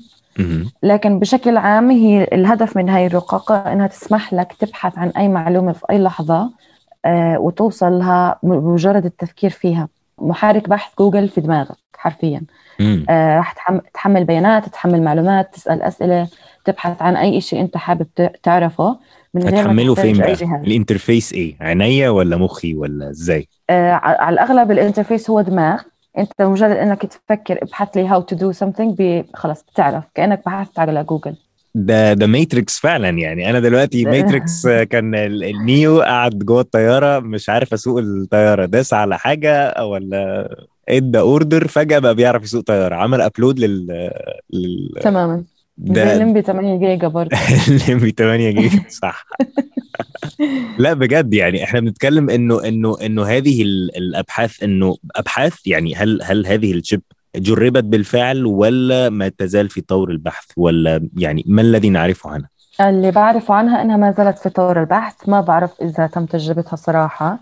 لكن 0.82 1.18
بشكل 1.18 1.56
عام 1.56 1.90
هي 1.90 2.24
الهدف 2.24 2.76
من 2.76 2.88
هاي 2.88 3.06
الرقاقة 3.06 3.72
إنها 3.72 3.86
تسمح 3.86 4.32
لك 4.32 4.52
تبحث 4.52 4.98
عن 4.98 5.08
أي 5.08 5.28
معلومة 5.28 5.72
في 5.72 5.84
أي 5.90 5.98
لحظة 5.98 6.50
آه، 7.04 7.38
وتوصل 7.38 7.92
لها 7.92 8.38
بمجرد 8.42 9.04
التفكير 9.04 9.50
فيها. 9.50 9.88
محرك 10.18 10.68
بحث 10.68 10.92
جوجل 10.98 11.28
في 11.28 11.40
دماغك 11.40 11.76
حرفيا. 11.96 12.42
آه، 13.08 13.36
راح 13.36 13.52
تحمل 13.94 14.24
بيانات 14.24 14.68
تحمل 14.68 15.02
معلومات 15.02 15.54
تسأل 15.54 15.82
أسئلة 15.82 16.28
تبحث 16.64 17.02
عن 17.02 17.16
أي 17.16 17.40
شيء 17.40 17.60
أنت 17.60 17.76
حابب 17.76 18.06
تعرفه. 18.42 18.98
من 19.34 19.42
غير 19.42 19.54
هتحمله 19.54 19.94
فين 19.94 20.18
بقى؟ 20.18 20.32
ال 20.66 20.73
interface 20.73 21.32
إيه؟ 21.32 21.56
عينيا 21.60 22.10
ولا 22.10 22.36
مخي 22.36 22.74
ولا 22.74 23.10
إزاي؟ 23.10 23.48
آه 23.70 23.92
على 23.92 24.34
الأغلب 24.34 24.70
ال 24.70 24.76
interface 24.76 25.30
هو 25.30 25.40
دماغ. 25.40 25.80
أنت 26.18 26.32
مجرد 26.40 26.70
إنك 26.70 27.06
تفكر 27.06 27.58
ابحث 27.62 27.96
لي 27.96 28.06
how 28.06 28.20
to 28.20 28.36
do 28.36 28.52
something 28.52 29.24
خلص 29.34 29.62
بتعرف 29.72 30.04
كأنك 30.14 30.42
بحثت 30.46 30.78
على 30.78 31.04
جوجل. 31.04 31.36
ده 31.74 32.12
ده 32.12 32.26
Matrix 32.26 32.78
فعلا 32.78 33.08
يعني. 33.08 33.50
أنا 33.50 33.60
دلوقتي 33.60 34.04
Matrix 34.04 34.66
كان 34.92 35.14
ال 35.14 35.36
Neo 35.36 36.00
قاعد 36.00 36.38
جوه 36.38 36.60
الطيارة 36.60 37.18
مش 37.18 37.48
عارف 37.48 37.72
أسوق 37.72 37.98
الطيارة. 37.98 38.64
داس 38.64 38.94
على 38.94 39.18
حاجة 39.18 39.84
ولا 39.84 40.48
إدى 40.88 41.18
order 41.18 41.68
فجأة 41.68 41.98
بقى 41.98 42.14
بيعرف 42.14 42.42
يسوق 42.42 42.62
طيارة. 42.64 42.94
عمل 42.94 43.20
upload 43.20 43.58
لل, 43.58 44.10
لل... 44.50 45.00
تماما. 45.02 45.44
ده 45.78 46.18
لمبي 46.18 46.42
8 46.42 46.78
جيجا 46.78 47.08
برضه. 47.08 47.36
لمبي 47.88 48.10
8 48.10 48.50
جيجا 48.50 48.82
صح. 48.88 49.26
لا 50.78 50.92
بجد 50.92 51.34
يعني 51.34 51.64
إحنا 51.64 51.80
بنتكلم 51.80 52.30
إنه 52.30 52.68
إنه 52.68 52.96
إنه 53.02 53.24
هذه 53.24 53.62
الأبحاث 53.96 54.62
إنه 54.62 54.96
أبحاث 55.16 55.66
يعني 55.66 55.94
هل 55.94 56.20
هل 56.22 56.46
هذه 56.46 56.72
ال 56.72 56.78
chip 56.78 57.02
جربت 57.36 57.84
بالفعل 57.84 58.46
ولا 58.46 59.10
ما 59.10 59.28
تزال 59.28 59.68
في 59.68 59.80
طور 59.80 60.10
البحث؟ 60.10 60.44
ولا 60.56 61.08
يعني 61.16 61.44
ما 61.46 61.62
الذي 61.62 61.90
نعرفه 61.90 62.30
عنها؟ 62.30 62.48
اللي 62.80 63.10
بعرفه 63.10 63.54
عنها 63.54 63.82
إنها 63.82 63.96
ما 63.96 64.10
زالت 64.12 64.38
في 64.38 64.48
طور 64.48 64.80
البحث 64.80 65.28
ما 65.28 65.40
بعرف 65.40 65.70
إذا 65.82 66.06
تم 66.06 66.26
تجربتها 66.26 66.76
صراحة. 66.76 67.38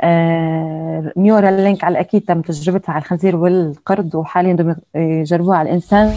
آه 0.00 1.12
Neuralink 1.16 1.84
على 1.84 1.92
الأكيد 1.92 2.22
تم 2.22 2.40
تجربتها 2.40 2.92
على 2.92 3.02
الخنزير 3.02 3.36
والقرد 3.36 4.14
وحاليا 4.14 4.52
بدهم 4.52 4.76
يجربوها 4.94 5.56
على 5.56 5.68
الإنسان. 5.68 6.14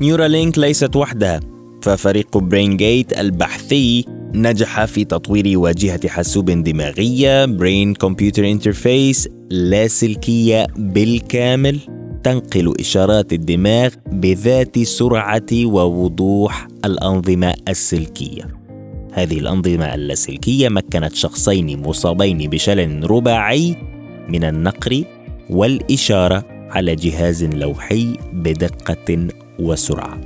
Neuralink 0.00 0.58
ليست 0.58 0.96
وحدها 0.96 1.40
ففريق 1.82 2.38
BrainGate 2.38 3.18
البحثي 3.18 4.04
نجح 4.34 4.84
في 4.84 5.04
تطوير 5.04 5.58
واجهة 5.58 6.08
حاسوب 6.08 6.50
دماغية 6.50 7.44
brain 7.44 7.94
computer 7.94 8.50
interface 8.50 9.28
لاسلكية 9.50 10.66
بالكامل 10.76 11.78
تنقل 12.22 12.74
إشارات 12.80 13.32
الدماغ 13.32 13.90
بذات 14.12 14.78
سرعة 14.78 15.46
ووضوح 15.52 16.68
الأنظمة 16.84 17.54
السلكية. 17.68 18.48
هذه 19.12 19.38
الأنظمة 19.38 19.94
اللاسلكية 19.94 20.68
مكنت 20.68 21.14
شخصين 21.14 21.82
مصابين 21.82 22.50
بشلل 22.50 23.10
رباعي 23.10 23.76
من 24.28 24.44
النقر 24.44 25.04
والإشارة 25.50 26.44
على 26.70 26.94
جهاز 26.94 27.44
لوحي 27.44 28.16
بدقة 28.32 29.28
وسرعة 29.58 30.20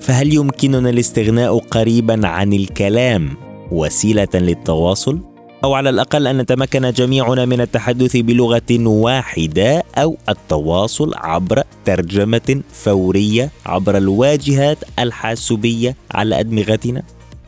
فهل 0.00 0.34
يمكننا 0.34 0.90
الاستغناء 0.90 1.58
قريبا 1.58 2.26
عن 2.26 2.52
الكلام 2.52 3.36
وسيلة 3.70 4.28
للتواصل؟ 4.34 5.18
أو 5.64 5.74
على 5.74 5.90
الأقل 5.90 6.26
أن 6.26 6.38
نتمكن 6.38 6.90
جميعنا 6.90 7.44
من 7.44 7.60
التحدث 7.60 8.16
بلغة 8.16 8.86
واحدة 8.86 9.84
أو 9.96 10.16
التواصل 10.28 11.12
عبر 11.16 11.62
ترجمة 11.84 12.60
فورية 12.72 13.50
عبر 13.66 13.96
الواجهات 13.96 14.78
الحاسوبية 14.98 15.96
على 16.10 16.40
أدمغتنا؟ 16.40 17.02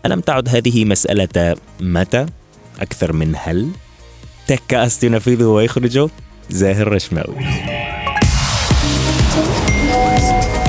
ألم 0.07 0.21
تعد 0.21 0.49
هذه 0.49 0.85
مسألة 0.85 1.57
متى 1.81 2.27
أكثر 2.81 3.13
من 3.13 3.35
هل؟ 3.37 3.69
تكاست 4.47 5.05
ينفذه 5.05 5.45
ويخرجه 5.45 6.09
زاهر 6.51 6.93
رشماوي 6.93 7.37